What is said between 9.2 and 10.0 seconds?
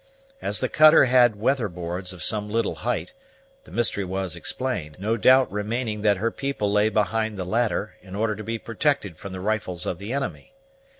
the rifles of